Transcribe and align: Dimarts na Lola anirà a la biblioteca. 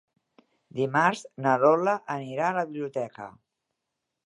Dimarts 0.79 1.21
na 1.45 1.53
Lola 1.65 1.95
anirà 2.15 2.49
a 2.49 2.57
la 2.59 2.65
biblioteca. 2.73 3.31